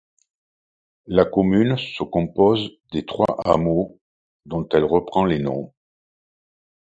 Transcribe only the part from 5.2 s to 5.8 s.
les noms.